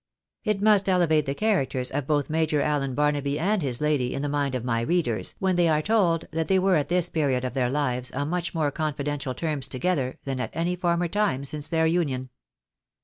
It 0.43 0.63
must 0.63 0.89
elevate 0.89 1.27
the 1.27 1.35
characters 1.35 1.91
of 1.91 2.07
both 2.07 2.27
Major 2.27 2.59
Allen 2.59 2.95
Barnaby 2.95 3.37
and 3.37 3.61
his 3.61 3.79
lady 3.79 4.15
in 4.15 4.23
the 4.23 4.29
mind 4.29 4.55
of 4.55 4.65
my 4.65 4.81
readers, 4.81 5.35
when 5.37 5.57
they 5.57 5.69
are 5.69 5.83
told 5.83 6.25
that 6.31 6.47
they 6.47 6.57
were 6.57 6.75
at 6.75 6.87
this 6.87 7.07
period 7.07 7.45
of 7.45 7.53
their 7.53 7.69
hves 7.69 8.11
on 8.17 8.27
much 8.29 8.55
more 8.55 8.71
confidential 8.71 9.35
terms 9.35 9.67
together 9.67 10.17
than 10.23 10.39
at 10.39 10.49
any 10.53 10.75
former 10.75 11.07
time 11.07 11.45
since 11.45 11.67
their 11.67 11.85
union. 11.85 12.31